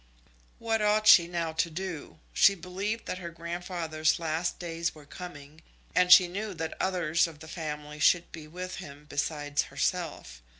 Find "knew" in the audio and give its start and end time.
6.27-6.55